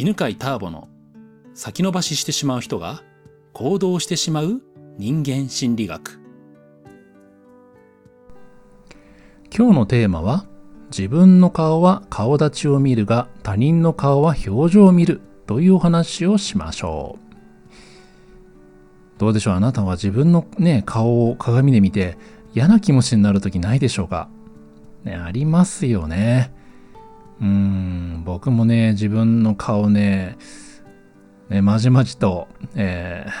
[0.00, 0.88] 犬飼ターボの
[1.52, 3.02] 先延ばししてしまう人が
[3.52, 4.62] 行動してしまう
[4.96, 6.18] 人間心理学。
[9.54, 10.46] 今日のテーマは
[10.90, 17.34] 自分の顔は顔立ちを見るが他人の顔は表情を見るというお話をしましょう。
[19.18, 19.54] どうでしょう？
[19.56, 22.16] あなたは自分のね顔を鏡で見て
[22.54, 24.30] 嫌な気持ちになる時ないでしょうか？
[25.04, 26.58] ねありますよね。
[27.40, 30.36] うん僕もね自分の顔ね
[31.48, 33.32] ねまじまじと、えー、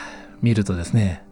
[0.42, 1.22] 見るとですね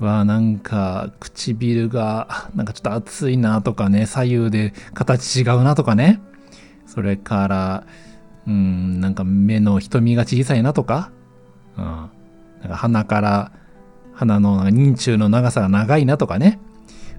[0.00, 6.20] わあなんか唇がなんかちょっと熱いなとかね左右で形違うなとかね
[6.86, 7.86] それから
[8.46, 11.12] うんなんか目の瞳が小さいなとか、
[11.76, 12.10] うん、な
[12.66, 13.52] んか鼻から
[14.14, 16.58] 鼻の認中の長さが長いなとかね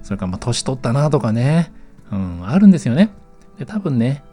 [0.02, 1.72] それからまあ年取ったなとかね、
[2.10, 3.10] うん、あるんですよね。
[3.58, 4.24] で多分ね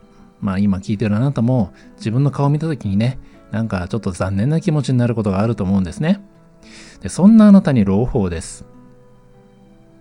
[0.41, 3.19] まあ今聞いてるあなたも自分の顔を見た時にね
[3.51, 6.21] なんかちょっと残念な気持ちになることがあると思うんですね。
[7.01, 8.65] でそんなあなたに朗報です。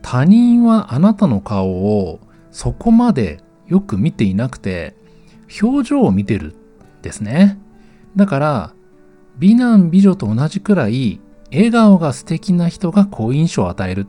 [0.03, 4.97] 他人はあなたの顔をそこまでよく見ていなくて、
[5.63, 6.55] 表情を見てる
[7.03, 7.59] ですね。
[8.17, 8.75] だから、
[9.39, 11.21] 美男美女と同じくらい、
[11.53, 14.07] 笑顔が素敵な人が好印象を与えるっ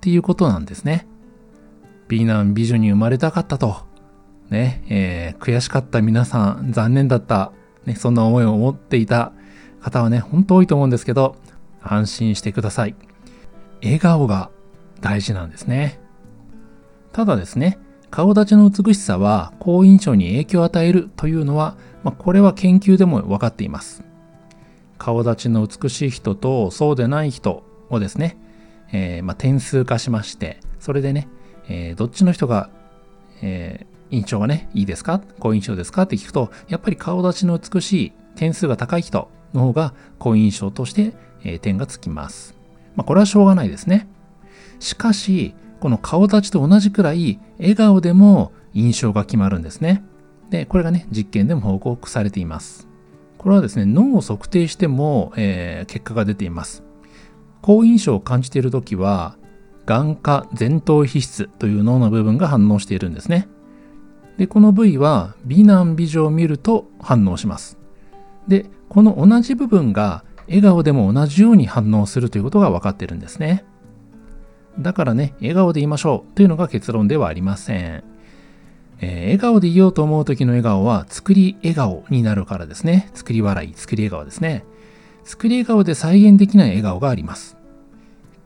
[0.00, 1.08] ていうことなんですね。
[2.08, 3.87] 美男美女に生まれたかったと。
[4.50, 7.52] ね、えー、悔しかった皆さん、残念だった、
[7.84, 9.32] ね、そんな思いを持っていた
[9.80, 11.36] 方はね、本当多いと思うんですけど、
[11.82, 12.94] 安心してください。
[13.82, 14.50] 笑顔が
[15.00, 16.00] 大事なんですね。
[17.12, 17.78] ただですね、
[18.10, 24.02] 顔立ちの美しさは好印象に影響を与えるというのは、まあ、これは研究でも分かっています。
[24.96, 28.36] 顔立ちの美しい人とそうでない人をですね、
[28.92, 31.28] えー、まあ、点数化しまして、それでね、
[31.68, 32.70] えー、どっちの人が、
[33.42, 35.20] えー、印象がね、いいですか？
[35.40, 36.02] 好印象ですか？
[36.02, 42.54] って聞くと、やっぱり顔立ちの美しい、点数が高い人の方が好印象として、え、点がつきます。
[42.96, 44.08] まあ、これはしょうがないですね。
[44.80, 50.04] しかし、この顔立ちと同じくらい、笑顔でも印象が決まるんですね。
[50.50, 52.88] で、これがね、実験でも報告されています。
[53.36, 56.82] これはですね、脳を測定しても、えー、結果が出ています。
[57.62, 59.36] 好印象を感じているときは、
[59.86, 63.48] 眼下前頭皮質という脳の部分が反応しているんですね。
[64.38, 67.76] で、この部位は美男美女を見ると反応します。
[68.46, 73.64] で、この同じ部分が笑顔でも同じように反応するということが分かってるんですね。
[74.78, 78.04] だからね、笑顔で言いましょうというのが結論ではありません。
[79.00, 83.10] えー、笑顔で言おうと思う時の笑顔は作り笑顔になるからですね。
[83.14, 84.64] 作り笑い、作り笑顔ですね。
[85.24, 87.57] 作り笑顔で再現できない笑顔があります。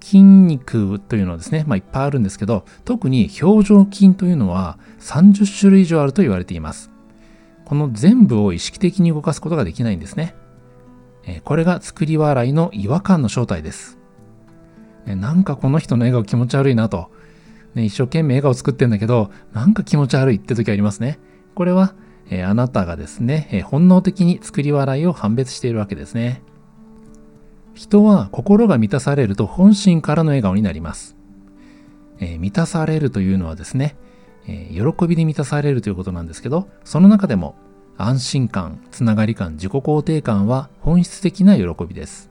[0.03, 6.91] 筋肉というのはですね、まあいっぱいあるんですけど、特に表情筋というのは30種類以上あると言われています。
[7.65, 10.35] この全部を意識的に動かすことができないんですね。
[11.45, 13.99] これが作り笑いの違和感の正体です。
[15.07, 17.11] なんかこの人の笑顔気持ち悪いなと。
[17.75, 21.19] ね、一生懸命笑顔作ってんだけど、なんか気持ち悪いって時ありますね。
[21.55, 21.95] これは、
[22.31, 26.43] えあなたがですね、え本能的に作り笑いを判別しているわけですね。
[27.75, 31.17] 人は心が満たされると本心からの笑顔になります。
[32.21, 33.97] えー、満たされるというのはですね、
[34.47, 37.55] えー、喜びで満たされるということなんですけど、その中でも
[37.97, 42.31] 安心感、つながり感、自己肯定感は本質的な喜びです。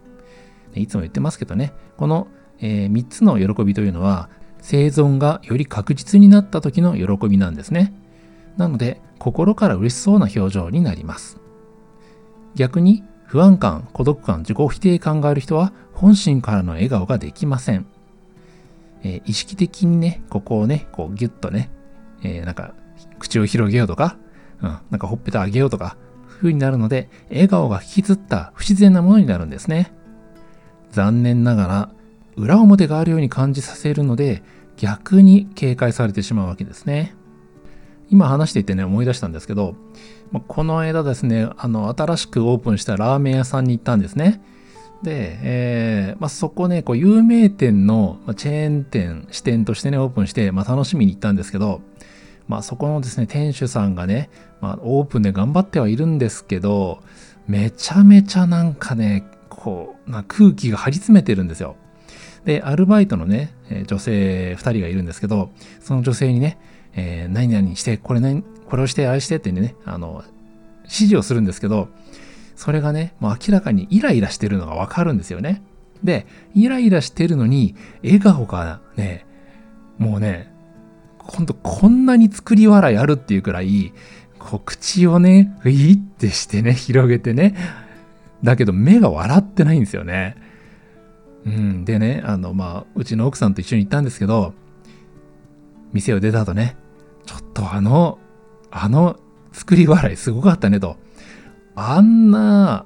[0.75, 2.27] いつも言ってますけどね、この、
[2.59, 4.29] えー、3つの喜びというのは、
[4.61, 7.93] 生存がより確実になった時の喜びなんですね。
[8.57, 11.39] なので、心から嬉しそうな表情になります。
[12.55, 17.85] 逆に、不安感、孤独感、自己否定感がある人は本心からの笑顔ができません。
[19.03, 21.71] えー、意識的にね、ここをね、こうギュッとね、
[22.23, 22.73] えー、なんか
[23.19, 24.17] 口を広げようとか、
[24.61, 25.95] うん、なんかほっぺた上げようとか、
[26.27, 29.93] 風になるので、笑顔が引きずった不自然なものになるんですね。
[30.91, 31.89] 残念ながら、
[32.35, 34.43] 裏表があるように感じさせるので、
[34.75, 37.15] 逆に警戒されてしまうわけですね。
[38.09, 39.77] 今話していてね、思い出したんですけど、
[40.39, 44.41] この間ですね、あの、新しくオープンしたラーメン屋さんに行ったんですね。
[45.03, 51.81] で、えー、まあ、そこね、こう、有名店の、ま、チェーン店、支店としてね、オープンして、まあ、楽しみに行ったんですけど、
[52.47, 54.29] まあ、そこのですね、店主さんがね、
[54.61, 57.01] まあ、オープンで頑張ってはいるんですけど、
[57.47, 61.75] めちゃめちゃなんかね、こう、な空気が張り詰めてるんですよ。
[62.45, 63.53] で、アルバイトのね、
[63.87, 65.51] 女性2人がいるんですけど、
[65.81, 66.57] その女性にね、
[66.95, 70.23] えー、何々して、これ何、これをして、あれしてってね、あの、
[70.83, 71.89] 指示をするんですけど、
[72.55, 75.61] それがね、もう明らかにイライラしてるのがわかるんですよね。
[76.03, 79.25] で、イライラしてるのに、笑顔がね、
[79.97, 80.51] もうね、
[81.17, 83.93] ほんとこんなに作り笑いあるっていうくらい、
[84.39, 87.55] こう口をね、ウィってしてね、広げてね。
[88.43, 90.35] だけど目が笑ってないんですよね。
[91.45, 91.85] うん。
[91.85, 94.53] でね、あの、まあ、うちの奥さんと一緒に行ったんですけど、
[95.93, 96.77] 店を出た後ね、
[97.25, 98.19] ちょっとあの、
[98.71, 99.19] あの
[99.51, 100.97] 作り笑いすごかったねと。
[101.75, 102.85] あんな、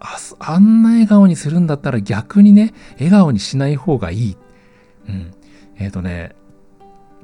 [0.00, 4.36] ああんな笑顔にするんだったら逆にね、笑顔にしない方がいい。
[5.08, 5.34] うん。
[5.78, 6.34] えっ、ー、とね、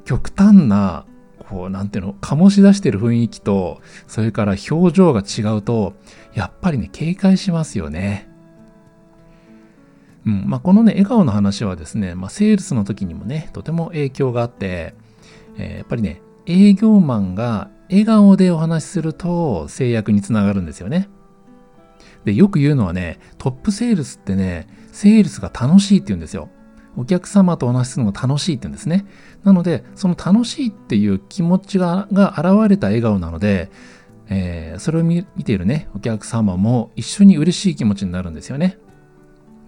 [0.05, 1.05] 極端な
[1.53, 5.93] こう、なんていうの、醸し出してる雰囲気と、それから表情が違うと、
[6.33, 8.29] やっぱりね、警戒しますよね。
[10.25, 10.45] うん。
[10.47, 14.95] まあ、このね、笑顔の話はですね、まあ、セールスの時にもね、とても影響があって、
[15.57, 21.09] えー、やっぱりね、営業マンが笑顔でお話しすると制約につながるんですよね。
[22.25, 26.49] で、よく言うのはね、トップセールスってね、セールスが楽しいって言うんですよ。
[26.95, 29.05] お客様とお話しするのが楽しいって言うんですね。
[29.43, 33.71] なので、その楽しいっていう気持ちがが現れた笑顔なので、
[34.29, 38.77] えー、それを見ているね、お客様も一緒に嬉しい気持ちになるんですよね。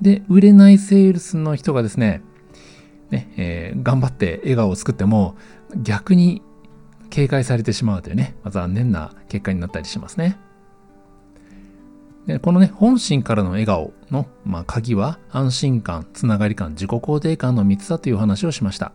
[0.02, 2.22] で、売れないセールスの人がですね、
[3.10, 5.36] ねえー、頑張って笑顔を作っても
[5.76, 6.42] 逆に
[7.10, 10.38] 警戒されてしまうというね、まあ、残念な結果になったりしますね。
[12.28, 18.94] でこのね、本心からの笑顔の、まあ、鍵は安心感、つながり感、自己肯定感の3つだという話をしました。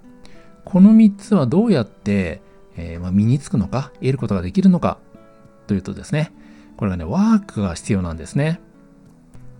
[0.65, 2.43] この3つはどうやって、
[2.77, 4.99] えー、まあ、身につくのか、得ることができるのか
[5.69, 6.33] というとですね、
[6.77, 8.61] これがね、ワークが必要なんですね。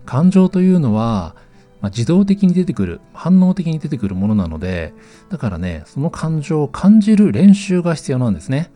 [0.05, 1.37] 感情というのは、
[1.81, 4.93] まあ、自動的に出てくる、反応的に出てくるものなので、
[5.31, 8.71] だからね、その感情を感じる練習が必要なんですね。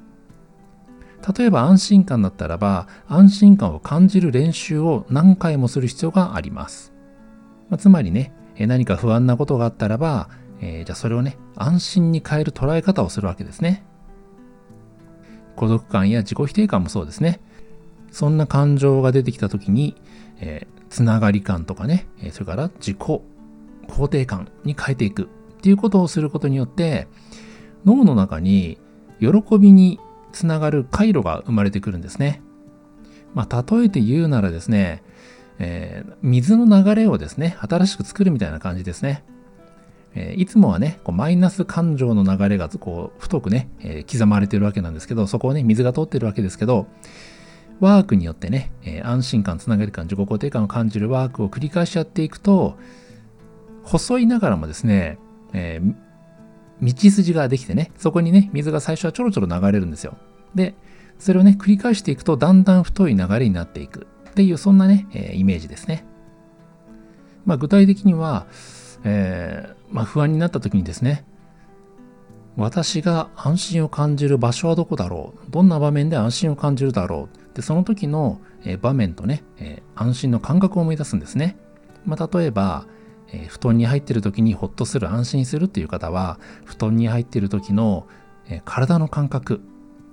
[1.37, 6.93] 例えば安心感だったらば、安心感を感じる練習を何回もする必要があります。
[7.69, 10.29] まあ、つまりね、何か不安なことがあったらば、
[10.61, 13.85] えー、じゃあそれをね、安心に変える捉え方をするわけですね。
[15.57, 17.41] 孤独感や自己否定感もそうですね。
[18.11, 19.97] そんな感情が出てきた時に、
[20.41, 22.97] え、つながり感とかね、それから自己
[23.89, 25.27] 肯定感に変えていくっ
[25.61, 27.09] ていうことをすることによって、
[27.85, 28.79] 脳の中に
[29.19, 29.99] 喜びに
[30.31, 32.43] つながる回路が生まれてくるんですね。
[33.35, 35.03] まあ、例えて言うならですね、
[35.59, 39.25] えー、水の流れをですね、新しく作るみたいな感じですね。
[40.15, 46.87] えー、いつもはね、こうマイナス感情の流れがこう太くね、えー、刻まれてるわけなんですけど、そこをね、水が通ってるわけですけど、
[47.81, 52.77] ワークによってね、えー、安心感、つながり感、自己肯定感を感じるワークを繰り返しやっていくと、
[53.83, 55.19] 細いながらもですね、
[55.53, 55.95] えー、
[56.83, 60.17] 道筋ができてね、そこにね、水が最初はちょろちょろ流れるんですよ。
[60.55, 60.75] で、
[61.19, 66.07] それをね、繰り返していくと、だんだん太い流れになっていくっていう、そんなね、えー、イメージですね。
[67.45, 68.47] まあ、具体的には、
[69.05, 71.25] えー、まあ、不安になった時にですね、
[72.57, 75.51] 私が安心を感じる場所はどこだろう？
[75.51, 77.44] どんな場面で安心を感じるだろう？
[77.55, 81.57] で、その時の、え、場面とね、え、安心の感覚を思い出すんですね。
[82.05, 82.87] まあ、例えば、
[83.33, 88.07] え、布団に入っている時にほっとする、安心するっていう方は、布団に入っている時の、
[88.49, 89.63] え体の感覚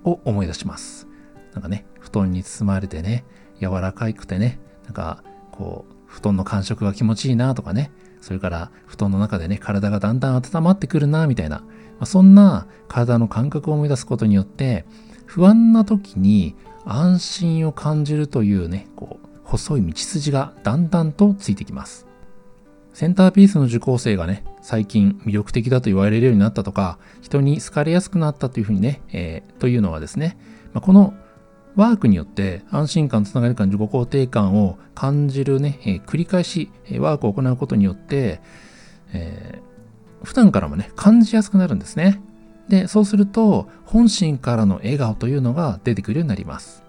[0.03, 1.07] を思い出します。
[1.53, 3.25] なんかね、布団に包まれてね、
[3.59, 7.91] 柔らかくてね、なんか、こう、布団の感触が気持ちいいなとかね、
[8.21, 11.65] それから布団の中でね、体がだんだん温まってくるな、みたいな、ま
[12.01, 14.85] あ、そんな体の感覚を思い出すことによって、
[15.25, 16.55] 不安な時に
[16.85, 22.07] 安心を感じるというね、こう、細い道筋がだんだんとついてきます。
[22.93, 30.37] センターピースの受講生がね、最近魅力的だと言われるようになったとか、人に好かれやすくなったというふうにね、えー、というのはですね、
[30.73, 31.13] まあ、この
[31.75, 36.69] ワークによって安心感、つながり感、自己肯定感を感じるね、えー、繰り返し
[36.99, 38.41] ワークを行うことによって、
[39.13, 42.21] えー、普段からもね、感じやすくなるんですね。
[42.69, 46.83] で、そうすると、本心からの笑顔というのが出てくるようになります。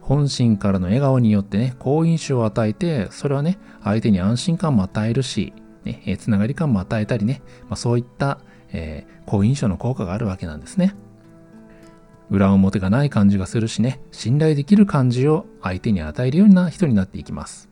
[0.00, 5.52] 本心からの笑顔によってね、好印象を与えて、それはね、相手に安心感も与えるし、
[5.84, 8.38] ね、えつながり感も与えたりね、まあ、そういった、
[8.72, 10.94] えー、好印象の効果があるわけなんですね。
[12.30, 17.68] 裏表がない感じがするしね、信頼できる感じを相手に与えるような人になっていきます。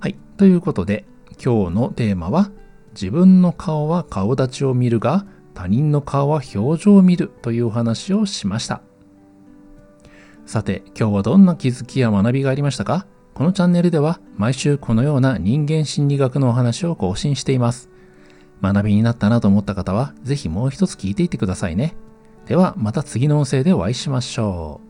[0.00, 0.16] はい。
[0.36, 1.04] ということで、
[1.42, 2.50] 今日のテーマは、
[2.94, 8.82] 自分の顔は顔立ちを見るが、他人の顔は表情を見るというお話をしました。
[10.46, 13.06] さて、今日はどんな気づきや学びがありましたか？
[13.32, 17.88] このチャンネルでは毎週このような人間心理学のお話を更新しています。
[18.62, 21.96] 学びになったなと思った方は、ぜひもう一つ聞いていてくださいね。
[22.46, 24.80] では、また次の音声でお会いしましょ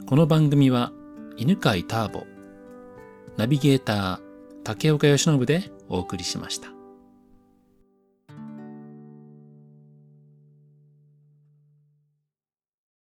[0.00, 0.06] う。
[0.06, 0.92] この番組は、
[1.36, 2.24] 犬飼ターボ、
[3.36, 4.18] ナビゲーター、
[4.62, 6.73] 竹岡由伸でお送りしました。